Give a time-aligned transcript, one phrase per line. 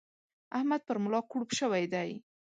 [0.57, 2.09] احمد پر ملا کړوپ شوی دی.